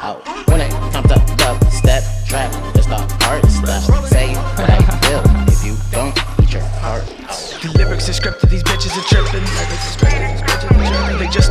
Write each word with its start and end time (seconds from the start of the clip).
out. 0.00 0.26
When 0.48 0.60
it 0.60 0.70
comes 0.92 1.08
to 1.08 1.36
dub 1.36 1.62
step 1.70 2.02
trap, 2.26 2.50
this 2.74 2.86
the 2.86 2.96
hard 3.24 3.44
style. 3.50 4.04
Say 4.06 4.34
what 4.34 4.70
I 4.70 4.80
feel. 5.00 5.22
If 5.48 5.64
you 5.64 5.76
don't, 5.90 6.16
eat 6.42 6.52
your 6.52 6.62
heart 6.80 7.04
out. 7.28 7.58
The 7.62 7.72
lyrics 7.76 8.08
are 8.08 8.12
scripted, 8.12 8.50
these 8.50 8.62
bitches 8.62 8.96
are 8.98 9.06
tripping. 9.08 10.13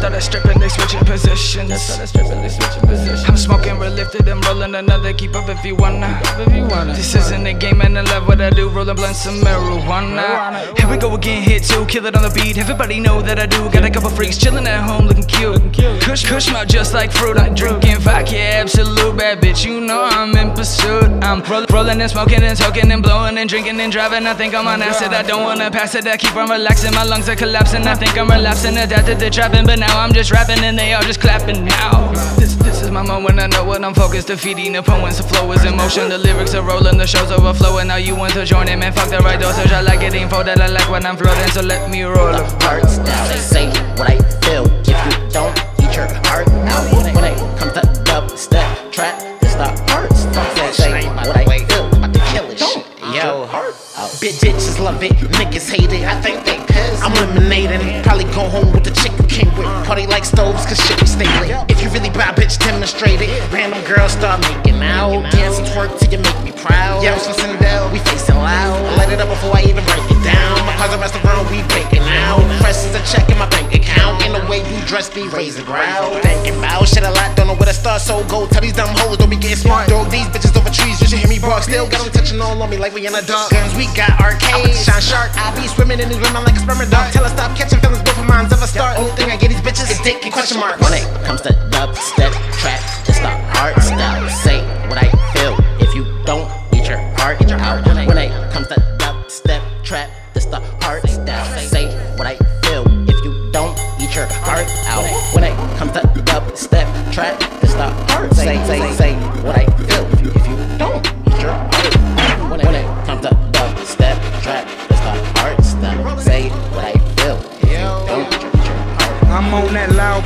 Started 0.03 0.21
stripping, 0.21 0.59
they 0.59 0.67
switching 0.67 0.99
positions. 1.05 1.69
Just 1.69 1.87
started 1.87 2.07
stripping, 2.07 2.41
they 2.41 2.49
switching 2.49 2.81
positions. 2.81 3.23
I'm 3.25 3.37
smoking, 3.37 3.79
we're 3.79 3.89
lifted, 3.89 4.27
I'm 4.27 4.41
rolling 4.41 4.75
another. 4.75 5.13
Keep 5.13 5.33
up 5.33 5.47
if 5.47 5.63
you 5.63 5.75
wanna. 5.77 6.19
If 6.39 6.53
you 6.53 6.65
wanna. 6.67 6.91
This 6.93 7.15
isn't 7.15 7.47
a 7.47 7.53
game, 7.53 7.79
and 7.79 7.97
I 7.97 8.01
love 8.01 8.27
what 8.27 8.41
I 8.41 8.49
do. 8.49 8.67
Rolling 8.67 8.97
blunts, 8.97 9.19
some 9.19 9.39
marijuana. 9.39 10.77
Here 10.77 10.89
we 10.89 10.97
go 10.97 11.15
again, 11.15 11.41
hit 11.41 11.63
two, 11.63 11.85
kill 11.85 12.05
it 12.05 12.17
on 12.17 12.23
the 12.23 12.31
beat. 12.31 12.57
Everybody 12.57 12.99
know 12.99 13.21
that 13.21 13.39
I 13.39 13.45
do. 13.45 13.69
Got 13.69 13.85
a 13.85 13.89
couple 13.89 14.09
freaks 14.09 14.37
chilling 14.37 14.67
at 14.67 14.83
home, 14.83 15.07
looking 15.07 15.23
cute. 15.23 15.61
Kush, 16.01 16.27
kush 16.27 16.51
mouth 16.51 16.67
just 16.67 16.93
like 16.93 17.09
fruit. 17.13 17.37
I'm 17.37 17.55
drinking 17.55 17.99
vodka, 17.99 18.37
absolute 18.37 19.15
bad 19.15 19.39
bitch. 19.39 19.63
You 19.63 19.79
know 19.79 20.03
I'm 20.03 20.35
in 20.35 20.51
pursuit. 20.51 21.09
I'm 21.23 21.41
roll- 21.43 21.65
rolling 21.71 22.01
and 22.01 22.11
smoking 22.11 22.43
and 22.43 22.57
talking 22.57 22.91
and 22.91 23.01
blowing 23.01 23.37
and 23.37 23.49
drinking 23.49 23.79
and 23.79 23.89
driving. 23.89 24.27
I 24.27 24.33
think 24.33 24.53
I'm 24.53 24.67
on 24.67 24.81
acid. 24.81 25.13
I 25.13 25.23
don't 25.23 25.43
wanna 25.43 25.71
pass 25.71 25.95
it. 25.95 26.05
I 26.07 26.17
keep 26.17 26.35
on 26.35 26.49
relaxing. 26.49 26.93
My 26.93 27.05
lungs 27.05 27.29
are 27.29 27.37
collapsing. 27.37 27.87
I 27.87 27.95
think 27.95 28.17
I'm 28.17 28.29
relapsing. 28.29 28.75
Adapted 28.75 29.19
to 29.19 29.29
trapping, 29.29 29.65
but 29.65 29.79
now 29.79 29.92
I'm 29.97 30.13
just 30.13 30.31
rapping 30.31 30.59
and 30.63 30.77
they 30.77 30.93
all 30.93 31.03
just 31.03 31.19
clapping 31.21 31.65
now. 31.65 32.11
This 32.37 32.55
this 32.55 32.81
is 32.81 32.91
my 32.91 33.03
moment. 33.03 33.39
I 33.39 33.47
know 33.47 33.63
what 33.63 33.83
I'm 33.83 33.93
focused. 33.93 34.27
Defeating 34.27 34.75
opponents. 34.75 35.17
The 35.17 35.23
flow 35.23 35.51
is 35.51 35.63
in 35.65 35.75
motion. 35.75 36.09
The 36.09 36.17
lyrics 36.17 36.53
are 36.55 36.63
rolling. 36.63 36.97
The 36.97 37.07
show's 37.07 37.31
overflowing. 37.31 37.87
Now 37.87 37.97
you 37.97 38.15
want 38.15 38.33
to 38.33 38.45
join 38.45 38.67
in, 38.67 38.79
man. 38.79 38.93
Fuck 38.93 39.09
the 39.09 39.19
right 39.19 39.39
dosage. 39.39 39.71
I 39.71 39.81
like 39.81 40.01
it 40.01 40.13
info 40.13 40.43
that 40.43 40.59
I 40.59 40.67
like 40.67 40.89
when 40.89 41.05
I'm 41.05 41.17
floating. 41.17 41.47
So 41.51 41.61
let 41.61 41.89
me 41.89 42.03
roll 42.03 42.31
the 42.31 42.43
up. 42.43 42.61
hard 42.63 42.89
style. 42.89 43.27
They 43.29 43.37
say 43.37 43.67
what 43.97 44.09
I 44.09 44.17
feel. 44.41 44.65
If 44.81 44.87
you 44.89 45.29
don't, 45.29 45.55
eat 45.79 45.95
your 45.95 46.07
heart 46.27 46.47
out. 46.49 46.85
When 46.93 47.05
it, 47.07 47.15
when 47.15 47.23
it 47.25 47.37
comes 47.57 47.73
to 47.73 48.03
dub 48.03 48.29
step 48.37 48.91
trap, 48.91 49.21
it's 49.41 49.55
the 49.55 49.69
hard 49.91 50.11
style. 50.15 50.55
They 50.55 50.71
say 50.73 51.07
what 51.07 51.37
I 51.37 51.45
feel. 51.45 51.85
I'm 51.85 52.03
About 52.03 52.13
to 52.13 52.19
kill 52.31 52.45
it. 52.51 52.57
Don't 52.57 52.85
eat 53.07 53.15
your 53.15 53.47
heart 53.47 53.75
out. 53.97 54.09
Bitch, 54.21 54.39
bitches 54.41 54.79
love 54.79 55.01
it, 55.03 55.13
niggas 55.37 55.69
hate 55.69 55.91
it. 55.91 56.03
I 56.05 56.19
think 56.21 56.45
they 56.45 56.57
piss. 56.65 57.01
I'm 57.01 57.13
eliminating. 57.29 58.03
Probably 58.03 58.25
go 58.25 58.49
home 58.49 58.71
with 58.73 58.83
the 58.83 58.91
chick 58.91 59.11
who 59.13 59.27
came 59.27 59.47
with. 59.47 59.52
Party 59.93 60.07
like 60.07 60.25
stoves, 60.25 60.65
cause 60.65 60.81
shit 60.81 60.99
we 60.99 61.05
stay. 61.05 61.29
If 61.69 61.77
you 61.77 61.87
really 61.93 62.09
bad, 62.09 62.33
bitch, 62.33 62.57
demonstrate 62.57 63.21
it. 63.21 63.29
Random 63.53 63.77
girls 63.85 64.13
start 64.13 64.41
making 64.41 64.81
out. 64.81 65.21
Dance 65.29 65.61
and 65.61 65.67
twerk 65.69 65.93
till 66.01 66.09
you 66.09 66.17
make 66.17 66.39
me 66.41 66.49
proud. 66.49 67.05
Yeah, 67.05 67.13
from 67.21 67.37
Sindel, 67.37 67.93
we 67.93 67.99
facing 68.09 68.41
loud. 68.41 68.81
Light 68.97 69.13
it 69.13 69.21
up 69.21 69.29
before 69.29 69.53
I 69.53 69.61
even 69.69 69.85
break 69.85 70.01
it 70.09 70.17
down. 70.25 70.57
My 70.65 70.73
the 70.89 70.97
restaurant, 70.97 71.45
we 71.53 71.61
breaking 71.69 72.01
out. 72.25 72.41
Presses 72.57 72.89
a 72.97 73.01
check 73.05 73.29
in 73.29 73.37
my 73.37 73.45
bank 73.53 73.69
account. 73.69 74.25
In 74.25 74.33
the 74.33 74.41
way 74.49 74.65
you 74.65 74.81
dress, 74.89 75.13
be 75.13 75.29
raising 75.29 75.61
brow. 75.69 76.09
Thinking 76.25 76.57
about 76.57 76.89
shit 76.89 77.05
a 77.05 77.13
lot, 77.13 77.37
don't 77.37 77.45
know 77.45 77.53
where 77.53 77.69
to 77.69 77.77
start. 77.77 78.01
So 78.01 78.25
go 78.25 78.49
tell 78.49 78.65
these 78.65 78.73
dumb 78.73 78.89
hoes, 78.97 79.21
don't 79.21 79.29
be 79.29 79.37
getting 79.37 79.61
smart. 79.61 79.93
Throw 79.93 80.09
these 80.09 80.25
bitches 80.33 80.57
over 80.57 80.73
trees, 80.73 80.97
you 81.05 81.21
hear 81.21 81.29
me 81.29 81.37
bark. 81.37 81.69
Still 81.69 81.85
got 81.85 82.01
them 82.01 82.09
touching 82.09 82.41
all 82.41 82.57
on 82.57 82.69
me 82.73 82.81
like 82.81 82.97
we 82.97 83.05
in 83.05 83.13
a 83.13 83.21
dark. 83.21 83.53
Guns, 83.53 83.77
we 83.77 83.85
got 83.93 84.09
arcades. 84.17 84.81
Shine 84.81 85.05
shark, 85.05 85.29
I 85.37 85.53
be 85.53 85.69
swimming 85.69 86.01
in 86.01 86.09
these 86.09 86.17
women 86.17 86.41
like 86.41 86.57
a 86.57 86.65
sperm 86.65 86.81
dog. 86.89 87.13
Tell 87.13 87.21
her 87.21 87.29
stop 87.29 87.53
catching 87.53 87.77
feelings, 87.77 88.01
both 88.01 88.17
of 88.17 88.25
mine's 88.25 88.49
ever 88.49 88.65
start. 88.65 88.97
Only 88.97 89.13
thing 89.13 89.29
I 89.29 89.37
get 89.37 89.53
these 89.53 89.61
bitches 89.61 89.92
and 90.05 90.33
question 90.33 90.59
marks. 90.59 90.81
When 90.81 90.93
it 90.93 91.25
comes 91.25 91.41
to 91.41 91.53
dub 91.71 91.95
step 91.95 92.33
trap, 92.59 92.81
it's 93.07 93.19
the 93.19 93.29
hard 93.55 93.81
style. 93.81 94.29
Say 94.29 94.59
what 94.89 94.97
I 94.97 95.09
feel. 95.33 95.55
If 95.79 95.95
you 95.95 96.03
don't, 96.25 96.49
eat 96.73 96.87
your 96.89 96.97
heart 97.17 97.41
out. 97.51 97.85
When 98.07 98.17
it 98.17 98.51
comes 98.51 98.67
to 98.67 98.97
dub 98.99 99.31
step 99.31 99.61
trap, 99.83 100.09
it's 100.35 100.45
the 100.45 100.59
hard 100.81 101.07
style. 101.09 101.59
Say 101.59 101.87
what 102.17 102.27
I 102.27 102.35
feel. 102.63 102.83
If 103.09 103.23
you 103.23 103.49
don't, 103.51 103.77
eat 104.01 104.13
your 104.13 104.27
heart 104.43 104.67
out. 104.87 105.07
When 105.33 105.45
it 105.45 105.55
comes 105.77 105.93
to 105.93 106.21
dub 106.25 106.57
step 106.57 106.87
trap, 107.13 107.41
it's 107.63 107.73
the 107.73 107.89
hard. 108.11 108.35
Say 108.35 108.57
say 108.65 108.91
say 108.95 109.22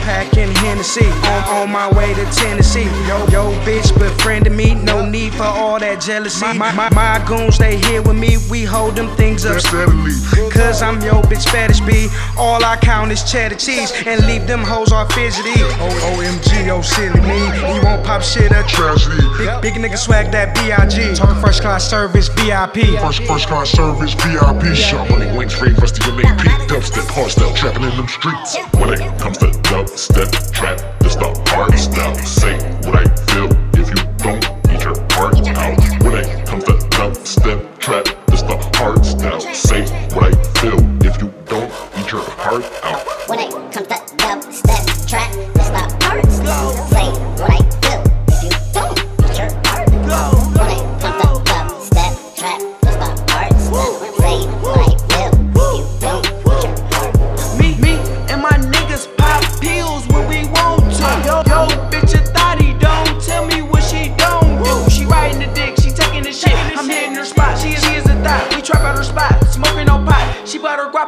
that 0.07 0.25
loud 0.25 0.31
pack 0.31 0.37
in 0.37 0.49
Hennessy, 0.55 1.05
on, 1.05 1.43
on 1.61 1.71
my 1.71 1.91
way 1.93 2.13
to 2.13 2.25
Tennessee. 2.31 2.85
Yo, 3.07 3.17
yo, 3.27 3.51
bitch, 3.65 3.97
befriending 3.97 4.55
me, 4.55 4.73
no 4.73 5.05
need 5.05 5.33
for 5.33 5.43
all 5.43 5.79
that 5.79 6.01
jealousy. 6.01 6.45
My, 6.57 6.71
my, 6.71 6.89
my 6.93 7.23
goons, 7.27 7.57
they 7.57 7.77
here 7.77 8.01
with 8.01 8.15
me, 8.17 8.37
we 8.49 8.63
hold 8.63 8.95
them 8.95 9.09
things 9.15 9.45
up 9.45 9.59
steadily. 9.59 10.11
Cause 10.51 10.81
I'm 10.81 11.01
your 11.01 11.21
bitch 11.23 11.47
fetish 11.49 11.81
B. 11.81 12.07
All 12.37 12.63
I 12.63 12.77
count 12.77 13.11
is 13.11 13.29
cheddar 13.29 13.55
cheese, 13.55 13.91
and 14.05 14.25
leave 14.25 14.47
them 14.47 14.61
hoes 14.61 14.91
all 14.91 15.05
fidgety. 15.09 15.61
O- 15.79 16.17
OMG, 16.17 16.69
oh 16.69 16.81
silly 16.81 17.21
me, 17.21 17.39
you 17.75 17.81
won't 17.83 18.05
pop 18.05 18.21
shit 18.21 18.51
at 18.51 18.67
tragedy. 18.67 19.21
Big, 19.37 19.61
big 19.61 19.73
nigga 19.75 19.97
swag 19.97 20.31
that 20.31 20.55
B.I.G. 20.55 21.15
Talking 21.15 21.41
first 21.41 21.61
class 21.61 21.87
service 21.87 22.29
VIP. 22.29 22.99
First, 22.99 23.23
first 23.23 23.47
class 23.47 23.69
service, 23.69 24.13
VIP 24.13 24.75
shop. 24.75 25.09
Money 25.09 25.35
wings, 25.37 25.59
rave, 25.61 25.77
rest 25.77 25.99
of 25.99 26.05
your 26.07 26.15
name, 26.15 26.37
peak, 26.37 26.51
dubstep, 26.67 27.07
hardstyle, 27.07 27.55
trapping 27.55 27.83
in 27.83 27.95
them 27.97 28.07
streets. 28.07 28.57
When 28.73 28.93
it 28.93 29.19
comes 29.19 29.37
to 29.39 29.51
dubstep, 29.97 30.51
trap, 30.51 30.99
this 30.99 31.15
the 31.15 31.33
hard 31.47 31.77
style. 31.79 32.15
Say 32.17 32.57
what 32.85 32.95
I 32.95 33.05
feel, 33.25 33.56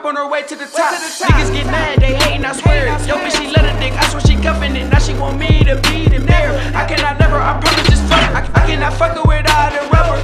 Bought 0.01 0.15
her 0.15 0.23
guap 0.23 0.23
on 0.23 0.27
her 0.27 0.31
way 0.31 0.43
to 0.43 0.55
the 0.55 0.65
top. 0.65 0.93
Niggas 0.93 1.53
get 1.53 1.65
mad, 1.65 1.99
they 1.99 2.15
hating, 2.15 2.45
I 2.45 2.53
swear. 2.53 2.88
Yo, 3.07 3.15
bitch, 3.18 3.38
she 3.38 3.47
let 3.51 3.65
a 3.65 3.79
dick, 3.79 3.94
I 3.94 4.07
swear 4.09 4.21
she 4.21 4.35
cuffing 4.35 4.75
it. 4.75 4.88
Now 4.89 5.00
she 5.00 5.13
want 5.13 5.39
me 5.39 5.63
to 5.65 5.75
be 5.89 6.07
them 6.07 6.25
there. 6.25 6.51
I 6.75 6.85
cannot 6.85 7.19
never, 7.19 7.38
I 7.38 7.59
promise, 7.59 7.88
just 7.88 8.03
fuck. 8.03 8.19
I, 8.19 8.41
I 8.41 8.68
cannot 8.68 8.94
fuck 8.94 9.15
her 9.15 9.24
without 9.24 9.74
a 9.74 9.89
rubber. 9.89 10.19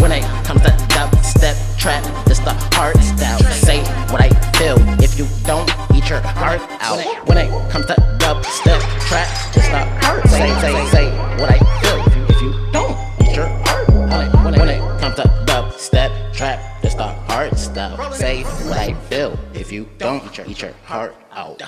When 0.00 0.12
it 0.12 0.22
comes 0.44 0.62
to 0.62 0.72
dub 0.88 1.14
step 1.24 1.56
trap, 1.78 2.02
this 2.26 2.38
the 2.40 2.52
hard 2.74 2.96
style. 3.02 3.38
Say 3.52 3.80
what 4.10 4.22
I 4.22 4.30
feel. 4.58 4.78
If 5.02 5.18
you 5.18 5.26
don't, 5.44 5.70
eat 5.94 6.08
your 6.08 6.20
heart 6.20 6.60
out. 6.80 7.00
When 7.28 7.38
it 7.38 7.50
comes 7.70 7.86
to 7.86 7.96
dub 8.18 8.44
step 8.44 8.80
trap, 9.08 9.28
this 9.52 9.68
the 9.68 9.84
hard. 10.02 10.28
Say 10.28 10.48
say 10.60 10.86
say 10.86 11.10
what 11.38 11.50
I 11.50 11.58
feel. 11.80 11.98
If 12.06 12.16
you 12.16 12.24
if 12.34 12.42
you 12.42 12.72
don't, 12.72 12.96
eat 13.22 13.36
your 13.36 13.48
heart 13.64 13.88
out. 14.12 14.44
When 14.44 14.54
it, 14.54 14.58
when 14.58 14.68
it 14.68 15.00
comes 15.00 15.16
to 15.16 15.44
dub 15.46 15.72
step 15.74 16.10
trap, 16.32 16.82
this 16.82 16.94
the 16.94 17.06
hard 17.28 17.58
style. 17.58 18.12
Say 18.12 18.42
what 18.42 18.78
I 18.78 18.94
feel. 19.08 19.38
If 19.54 19.70
you 19.70 19.88
don't, 19.98 20.24
eat 20.26 20.38
your 20.38 20.46
eat 20.46 20.62
your 20.62 20.72
heart 20.84 21.14
out. 21.32 21.62